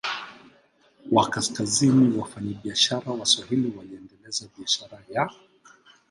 [1.11, 5.29] wa Kaskazini Wafanyabiashara Waswahili waliendeleza biashara ya